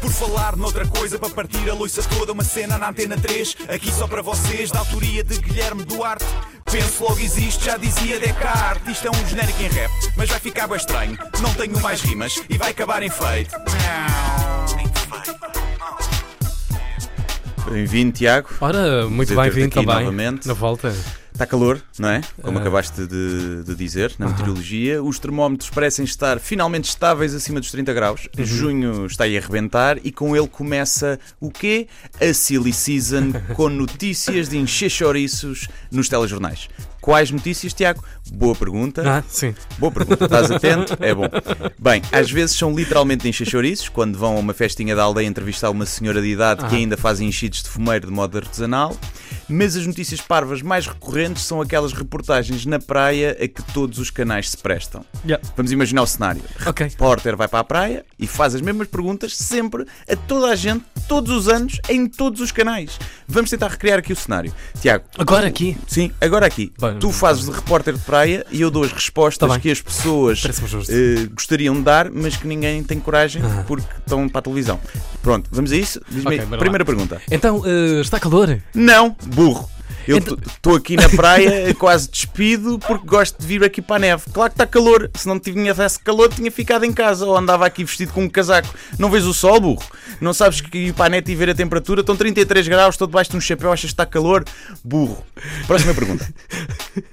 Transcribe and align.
Por 0.00 0.10
falar 0.12 0.56
noutra 0.56 0.86
coisa, 0.86 1.18
para 1.18 1.30
partir 1.30 1.68
a 1.68 1.74
loiça 1.74 2.02
toda, 2.02 2.32
uma 2.32 2.44
cena 2.44 2.78
na 2.78 2.90
antena 2.90 3.16
3, 3.16 3.56
aqui 3.68 3.90
só 3.92 4.06
para 4.06 4.22
vocês, 4.22 4.70
da 4.70 4.78
autoria 4.78 5.24
de 5.24 5.38
Guilherme 5.38 5.84
Duarte. 5.84 6.24
Penso 6.70 7.04
logo 7.04 7.20
existe, 7.20 7.64
já 7.64 7.76
dizia 7.76 8.18
Descartes. 8.18 8.88
Isto 8.88 9.08
é 9.08 9.10
um 9.10 9.26
genérico 9.26 9.62
em 9.62 9.68
rap, 9.68 9.90
mas 10.16 10.28
vai 10.28 10.38
ficar 10.40 10.66
bem 10.66 10.76
estranho. 10.76 11.18
Não 11.40 11.52
tenho 11.54 11.80
mais 11.80 12.00
rimas 12.00 12.42
e 12.48 12.56
vai 12.58 12.70
acabar 12.70 13.02
em 13.02 13.10
feito. 13.10 13.56
Bem-vindo, 17.70 18.12
Tiago. 18.12 18.48
Ora, 18.60 19.08
muito 19.08 19.34
bem-vindo 19.34 19.66
aqui 19.66 19.86
também. 19.86 20.04
novamente. 20.04 20.46
Na 20.46 20.54
volta. 20.54 20.94
Está 21.36 21.44
calor, 21.46 21.82
não 21.98 22.08
é? 22.08 22.22
Como 22.40 22.56
Ah. 22.56 22.62
acabaste 22.62 23.06
de, 23.06 23.62
de 23.62 23.74
dizer 23.74 24.14
na 24.18 24.26
meteorologia. 24.28 25.02
Os 25.02 25.18
termómetros 25.18 25.68
parecem 25.68 26.02
estar 26.02 26.40
finalmente 26.40 26.88
estáveis 26.88 27.34
acima 27.34 27.60
dos 27.60 27.70
30 27.70 27.92
graus. 27.92 28.26
Uhum. 28.38 28.44
Junho 28.46 29.06
está 29.06 29.24
aí 29.24 29.36
a 29.36 29.40
arrebentar 29.40 29.98
e 30.02 30.10
com 30.10 30.34
ele 30.34 30.48
começa 30.48 31.20
o 31.38 31.50
quê? 31.50 31.88
A 32.18 32.32
Silly 32.32 32.72
Season 32.72 33.32
com 33.54 33.68
notícias 33.68 34.48
de 34.48 34.56
encher 34.56 34.88
chouriços 34.90 35.68
nos 35.92 36.08
telejornais. 36.08 36.70
Quais 37.02 37.30
notícias, 37.30 37.72
Tiago? 37.72 38.02
Boa 38.32 38.54
pergunta. 38.56 39.02
Ah, 39.06 39.22
sim. 39.28 39.54
Boa 39.78 39.92
pergunta, 39.92 40.24
estás 40.24 40.50
atento? 40.50 40.96
É 41.00 41.14
bom. 41.14 41.28
Bem, 41.78 42.02
às 42.10 42.28
vezes 42.30 42.56
são 42.56 42.74
literalmente 42.74 43.28
encher 43.28 43.46
chouriços, 43.46 43.88
quando 43.88 44.18
vão 44.18 44.36
a 44.36 44.40
uma 44.40 44.52
festinha 44.52 44.96
da 44.96 45.04
aldeia 45.04 45.26
entrevistar 45.28 45.70
uma 45.70 45.86
senhora 45.86 46.20
de 46.20 46.26
idade 46.28 46.64
que 46.66 46.74
Ah. 46.74 46.78
ainda 46.78 46.96
faz 46.96 47.20
enchidos 47.20 47.62
de 47.62 47.68
fumeiro 47.68 48.06
de 48.08 48.12
modo 48.12 48.36
artesanal. 48.38 48.96
Mas 49.48 49.76
as 49.76 49.86
notícias 49.86 50.20
parvas 50.20 50.60
mais 50.62 50.86
recorrentes 50.86 51.44
são 51.44 51.60
aquelas 51.60 51.92
reportagens 51.92 52.66
na 52.66 52.78
praia 52.78 53.36
a 53.40 53.46
que 53.46 53.62
todos 53.72 53.98
os 53.98 54.10
canais 54.10 54.50
se 54.50 54.56
prestam. 54.56 55.04
Yeah. 55.24 55.46
Vamos 55.56 55.72
imaginar 55.72 56.02
o 56.02 56.06
cenário. 56.06 56.42
Ok. 56.66 56.86
repórter 56.86 57.36
vai 57.36 57.46
para 57.46 57.60
a 57.60 57.64
praia 57.64 58.04
e 58.18 58.26
faz 58.26 58.54
as 58.54 58.60
mesmas 58.60 58.88
perguntas 58.88 59.36
sempre 59.36 59.86
a 60.08 60.16
toda 60.16 60.48
a 60.48 60.56
gente, 60.56 60.84
todos 61.08 61.32
os 61.32 61.48
anos, 61.48 61.80
em 61.88 62.06
todos 62.06 62.40
os 62.40 62.50
canais. 62.50 62.98
Vamos 63.28 63.50
tentar 63.50 63.68
recriar 63.68 63.98
aqui 63.98 64.12
o 64.12 64.16
cenário. 64.16 64.52
Tiago. 64.80 65.04
Agora 65.18 65.46
aqui. 65.46 65.76
Sim, 65.86 66.10
agora 66.20 66.46
aqui. 66.46 66.72
Bem, 66.80 66.98
tu 66.98 67.10
fazes 67.10 67.44
de 67.44 67.50
repórter 67.50 67.94
de 67.94 68.00
praia 68.00 68.44
e 68.50 68.60
eu 68.60 68.70
dou 68.70 68.84
as 68.84 68.92
respostas 68.92 69.48
Tá 69.48 69.58
que 69.60 69.70
as 69.70 69.80
pessoas 69.80 70.42
eh, 70.88 71.26
gostariam 71.34 71.74
de 71.74 71.82
dar, 71.82 72.10
mas 72.10 72.36
que 72.36 72.46
ninguém 72.46 72.82
tem 72.82 72.98
coragem 73.00 73.42
Ah. 73.44 73.64
porque 73.66 73.86
estão 73.98 74.28
para 74.28 74.38
a 74.38 74.42
televisão. 74.42 74.78
Pronto, 75.22 75.48
vamos 75.52 75.72
a 75.72 75.76
isso? 75.76 76.00
Diz-me 76.08 76.26
Ok, 76.26 76.40
aí. 76.40 76.46
bora 76.46 76.58
Primeira 76.60 76.84
pergunta. 76.84 77.20
Então, 77.30 77.62
eh, 77.66 78.00
está 78.00 78.20
calor? 78.20 78.58
Não, 78.74 79.16
burro. 79.26 79.68
Eu 80.06 80.18
Então- 80.18 80.36
estou 80.46 80.76
aqui 80.76 80.96
na 80.96 81.08
praia 81.08 81.74
quase 81.76 82.08
despido 82.10 82.78
porque 82.78 83.06
gosto 83.06 83.40
de 83.40 83.46
vir 83.46 83.64
aqui 83.64 83.82
para 83.82 83.96
a 83.96 83.98
neve. 83.98 84.22
Claro 84.32 84.50
que 84.50 84.54
está 84.54 84.66
calor. 84.66 85.10
Se 85.14 85.26
não 85.26 85.38
tivesse 85.38 85.98
calor, 86.00 86.28
tinha 86.32 86.50
ficado 86.50 86.84
em 86.84 86.92
casa 86.92 87.26
ou 87.26 87.36
andava 87.36 87.66
aqui 87.66 87.84
vestido 87.84 88.12
com 88.12 88.22
um 88.24 88.28
casaco. 88.28 88.68
Não 88.98 89.10
vês 89.10 89.24
o 89.24 89.34
sol, 89.34 89.60
burro? 89.60 89.82
Não 90.20 90.32
sabes 90.32 90.60
que 90.60 90.78
ir 90.78 90.92
para 90.94 91.06
a 91.06 91.08
net 91.08 91.30
e 91.30 91.34
ver 91.34 91.50
a 91.50 91.54
temperatura? 91.54 92.00
Estão 92.00 92.16
33 92.16 92.68
graus, 92.68 92.94
estou 92.94 93.06
debaixo 93.06 93.30
de 93.30 93.36
um 93.36 93.40
chapéu, 93.40 93.72
achas 93.72 93.90
que 93.90 93.94
está 93.94 94.06
calor? 94.06 94.44
Burro. 94.84 95.24
Próxima 95.66 95.94
pergunta. 95.94 96.26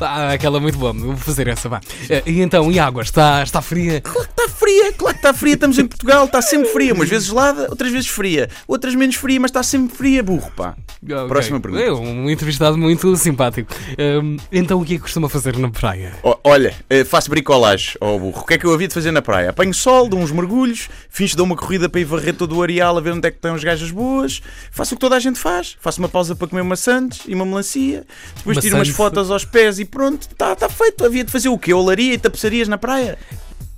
Ah, 0.00 0.32
aquela 0.32 0.58
muito 0.58 0.76
boa. 0.78 0.92
Vou 0.92 1.16
fazer 1.16 1.46
essa, 1.46 1.68
vá. 1.68 1.80
Eh, 2.08 2.22
e 2.26 2.40
então, 2.40 2.72
e 2.72 2.78
a 2.80 2.86
água? 2.86 3.02
Está, 3.02 3.42
está 3.42 3.62
fria? 3.62 4.00
Claro 4.00 4.26
que 4.34 4.42
está 4.42 4.49
fria, 4.60 4.92
claro 4.92 5.14
que 5.14 5.26
está 5.26 5.32
fria. 5.32 5.54
Estamos 5.54 5.78
em 5.78 5.86
Portugal, 5.86 6.26
está 6.26 6.42
sempre 6.42 6.68
fria. 6.68 6.92
Umas 6.92 7.08
vezes 7.08 7.28
gelada, 7.28 7.66
outras 7.70 7.90
vezes 7.90 8.08
fria. 8.08 8.48
Outras 8.68 8.94
menos 8.94 9.16
fria, 9.16 9.40
mas 9.40 9.50
está 9.50 9.62
sempre 9.62 9.96
fria, 9.96 10.22
burro, 10.22 10.52
pá. 10.54 10.76
Ok. 11.02 11.28
Próxima 11.28 11.58
pergunta. 11.58 11.82
É 11.82 11.90
um 11.90 12.28
entrevistado 12.28 12.76
muito 12.76 13.16
simpático. 13.16 13.72
Ehm, 13.96 14.36
então, 14.52 14.80
o 14.80 14.84
que 14.84 14.94
é 14.94 14.96
que 14.96 15.02
costuma 15.02 15.28
fazer 15.28 15.56
na 15.56 15.70
praia? 15.70 16.12
Olha, 16.44 16.74
eh, 16.90 17.04
faço 17.04 17.30
bricolagem, 17.30 17.94
ó 18.00 18.18
burro. 18.18 18.42
O 18.42 18.46
que 18.46 18.54
é 18.54 18.58
que 18.58 18.66
eu 18.66 18.74
havia 18.74 18.86
de 18.86 18.94
fazer 18.94 19.10
na 19.10 19.22
praia? 19.22 19.50
Apanho 19.50 19.72
sol, 19.72 20.08
dou 20.08 20.20
uns 20.20 20.30
mergulhos, 20.30 20.90
finge 21.08 21.34
dar 21.34 21.42
uma 21.42 21.56
corrida 21.56 21.88
para 21.88 22.00
ir 22.00 22.04
varrer 22.04 22.34
todo 22.34 22.56
o 22.56 22.62
areal 22.62 22.98
a 22.98 23.00
ver 23.00 23.12
onde 23.12 23.26
é 23.26 23.30
que 23.30 23.38
estão 23.38 23.54
as 23.54 23.64
gajas 23.64 23.90
boas. 23.90 24.42
Faço 24.70 24.94
o 24.94 24.96
que 24.96 25.00
toda 25.00 25.16
a 25.16 25.20
gente 25.20 25.38
faz. 25.38 25.76
Faço 25.80 26.00
uma 26.00 26.08
pausa 26.08 26.36
para 26.36 26.48
comer 26.48 26.62
maçãs 26.62 27.22
e 27.26 27.34
uma 27.34 27.46
melancia. 27.46 28.04
Depois 28.36 28.58
tiro 28.58 28.76
umas 28.76 28.88
fotos 28.88 29.30
aos 29.30 29.44
pés 29.44 29.78
e 29.78 29.84
pronto, 29.86 30.22
está 30.22 30.54
tá 30.54 30.68
feito. 30.68 31.04
Havia 31.04 31.24
de 31.24 31.32
fazer 31.32 31.48
o 31.48 31.58
quê? 31.58 31.72
Olaria 31.72 32.12
e 32.12 32.18
tapeçarias 32.18 32.68
na 32.68 32.76
praia? 32.76 33.18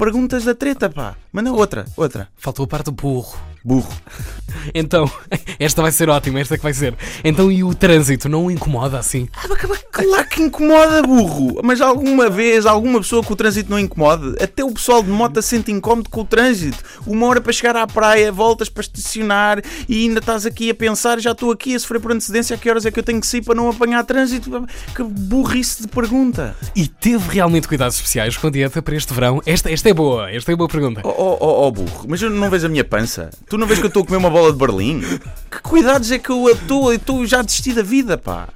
Perguntas 0.02 0.44
da 0.44 0.52
treta, 0.52 0.90
pá. 0.90 1.14
Manda 1.30 1.52
outra, 1.52 1.84
outra. 1.96 2.28
Faltou 2.36 2.64
a 2.64 2.66
parte 2.66 2.86
do 2.86 2.90
burro. 2.90 3.38
Burro. 3.64 3.92
Então, 4.74 5.10
esta 5.58 5.82
vai 5.82 5.90
ser 5.90 6.08
ótima, 6.08 6.38
esta 6.38 6.56
que 6.56 6.62
vai 6.62 6.74
ser. 6.74 6.94
Então, 7.24 7.50
e 7.50 7.64
o 7.64 7.74
trânsito 7.74 8.28
não 8.28 8.46
o 8.46 8.50
incomoda 8.50 8.98
assim? 8.98 9.26
Ah, 9.34 9.48
Claro 9.92 10.26
que 10.26 10.42
incomoda, 10.42 11.02
burro. 11.02 11.60
Mas 11.62 11.82
alguma 11.82 12.30
vez, 12.30 12.64
alguma 12.64 12.98
pessoa 12.98 13.22
que 13.22 13.30
o 13.30 13.36
trânsito 13.36 13.70
não 13.70 13.78
incomode? 13.78 14.42
Até 14.42 14.64
o 14.64 14.72
pessoal 14.72 15.02
de 15.02 15.10
moto 15.10 15.40
se 15.42 15.48
sente 15.48 15.70
incómodo 15.70 16.08
com 16.08 16.22
o 16.22 16.24
trânsito. 16.24 16.82
Uma 17.06 17.26
hora 17.26 17.42
para 17.42 17.52
chegar 17.52 17.76
à 17.76 17.86
praia, 17.86 18.32
voltas 18.32 18.70
para 18.70 18.80
estacionar 18.80 19.62
e 19.86 20.06
ainda 20.06 20.20
estás 20.20 20.46
aqui 20.46 20.70
a 20.70 20.74
pensar, 20.74 21.20
já 21.20 21.32
estou 21.32 21.52
aqui 21.52 21.74
a 21.74 21.78
sofrer 21.78 22.00
por 22.00 22.10
antecedência, 22.10 22.56
a 22.56 22.58
que 22.58 22.70
horas 22.70 22.86
é 22.86 22.90
que 22.90 22.98
eu 22.98 23.02
tenho 23.02 23.20
que 23.20 23.26
sair 23.26 23.42
para 23.42 23.54
não 23.54 23.68
apanhar 23.68 24.02
trânsito? 24.04 24.66
Que 24.96 25.02
burrice 25.02 25.82
de 25.82 25.88
pergunta. 25.88 26.56
E 26.74 26.88
teve 26.88 27.28
realmente 27.28 27.68
cuidados 27.68 27.96
especiais 27.96 28.34
com 28.36 28.46
a 28.46 28.50
dieta 28.50 28.80
para 28.80 28.96
este 28.96 29.12
verão? 29.12 29.42
Esta, 29.44 29.70
esta 29.70 29.90
é 29.90 29.94
boa, 29.94 30.30
esta 30.30 30.50
é 30.50 30.56
boa 30.56 30.68
pergunta. 30.68 31.02
Oh, 31.04 31.10
oh, 31.10 31.36
oh, 31.38 31.66
oh, 31.66 31.70
burro, 31.70 32.06
mas 32.08 32.22
eu 32.22 32.30
não 32.30 32.48
vês 32.48 32.64
a 32.64 32.68
minha 32.68 32.84
pança? 32.84 33.28
Tu 33.52 33.58
não 33.58 33.66
vês 33.66 33.78
que 33.78 33.84
eu 33.84 33.88
estou 33.88 34.02
a 34.02 34.06
comer 34.06 34.16
uma 34.16 34.30
bola 34.30 34.50
de 34.50 34.56
Berlim? 34.58 35.02
Que 35.50 35.60
cuidados 35.60 36.10
é 36.10 36.18
que 36.18 36.30
eu 36.30 36.48
estou? 36.48 36.90
Eu 36.90 36.96
estou 36.96 37.26
já 37.26 37.40
a 37.40 37.42
desistir 37.42 37.74
da 37.74 37.82
vida, 37.82 38.16
pá. 38.16 38.48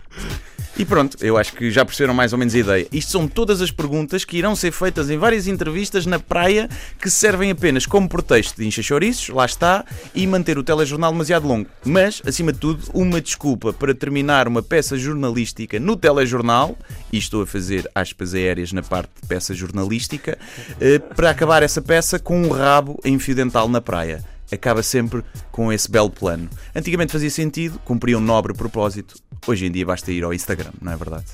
E 0.75 0.87
pronto, 0.87 1.19
eu 1.21 1.37
acho 1.37 1.53
que 1.53 1.71
já 1.71 1.85
perceberam 1.85 2.15
mais 2.15 2.33
ou 2.33 2.39
menos 2.39 2.55
a 2.55 2.59
ideia. 2.59 2.89
Isto 2.91 3.13
são 3.13 3.29
todas 3.29 3.61
as 3.61 3.71
perguntas 3.71 4.25
que 4.25 4.39
irão 4.39 4.57
ser 4.57 4.73
feitas 4.73 5.11
em 5.11 5.19
várias 5.19 5.47
entrevistas 5.47 6.07
na 6.07 6.19
praia 6.19 6.67
que 6.99 7.11
servem 7.11 7.51
apenas 7.51 7.85
como 7.85 8.09
pretexto 8.09 8.59
de 8.59 8.67
encher 8.67 8.87
lá 9.35 9.45
está, 9.45 9.85
e 10.15 10.27
manter 10.27 10.57
o 10.57 10.63
telejornal 10.63 11.13
demasiado 11.13 11.47
longo. 11.47 11.69
Mas, 11.85 12.23
acima 12.25 12.51
de 12.51 12.59
tudo, 12.59 12.83
uma 12.95 13.21
desculpa 13.21 13.75
para 13.75 13.95
terminar 13.95 14.49
uma 14.49 14.63
peça 14.63 14.97
jornalística 14.97 15.79
no 15.79 15.95
telejornal, 15.95 16.75
e 17.13 17.19
estou 17.19 17.43
a 17.43 17.47
fazer 17.47 17.87
aspas 17.95 18.33
aéreas 18.33 18.73
na 18.73 18.83
parte 18.83 19.11
de 19.21 19.29
peça 19.29 19.53
jornalística, 19.53 20.39
eh, 20.81 20.99
para 20.99 21.29
acabar 21.29 21.63
essa 21.63 21.83
peça 21.83 22.19
com 22.19 22.41
um 22.41 22.49
rabo 22.49 22.99
em 23.05 23.19
fio 23.19 23.35
dental 23.35 23.69
na 23.69 23.83
praia 23.83 24.25
acaba 24.55 24.83
sempre 24.83 25.25
com 25.51 25.73
esse 25.73 25.91
belo 25.91 26.11
plano. 26.11 26.49
Antigamente 26.75 27.13
fazia 27.13 27.31
sentido, 27.31 27.79
cumpria 27.81 28.17
um 28.17 28.21
nobre 28.21 28.55
propósito. 28.55 29.17
Hoje 29.47 29.67
em 29.67 29.71
dia 29.71 29.85
basta 29.85 30.11
ir 30.13 30.25
ao 30.25 30.33
Instagram, 30.33 30.73
não 30.81 30.93
é 30.93 30.97
verdade? 30.97 31.27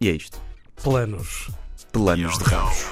E 0.00 0.08
é 0.08 0.12
isto. 0.12 0.40
Planos. 0.82 1.50
Planos 1.92 2.38
de 2.38 2.44
rabos. 2.44 2.84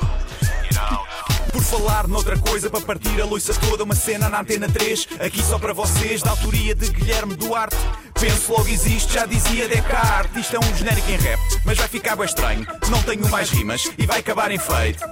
Por 1.52 1.62
falar 1.62 2.08
noutra 2.08 2.38
coisa, 2.38 2.70
para 2.70 2.80
partir 2.80 3.20
a 3.20 3.26
loiça 3.26 3.52
toda, 3.54 3.84
uma 3.84 3.94
cena 3.94 4.28
na 4.30 4.40
antena 4.40 4.68
3, 4.68 5.08
aqui 5.20 5.42
só 5.42 5.58
para 5.58 5.74
vocês, 5.74 6.22
da 6.22 6.30
autoria 6.30 6.74
de 6.74 6.90
Guilherme 6.90 7.36
Duarte. 7.36 7.76
Penso 8.18 8.52
logo 8.52 8.68
existe, 8.68 9.12
já 9.12 9.26
dizia 9.26 9.68
Descartes. 9.68 10.44
Isto 10.44 10.56
é 10.56 10.58
um 10.60 10.76
genérico 10.76 11.10
em 11.10 11.16
rap, 11.16 11.40
mas 11.66 11.76
vai 11.76 11.88
ficar 11.88 12.16
bem 12.16 12.24
estranho. 12.24 12.66
Não 12.88 13.02
tenho 13.02 13.28
mais 13.28 13.50
rimas 13.50 13.90
e 13.98 14.06
vai 14.06 14.20
acabar 14.20 14.50
em 14.50 14.58
feito. 14.58 15.04